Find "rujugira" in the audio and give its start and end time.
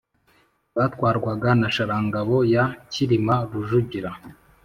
3.51-4.11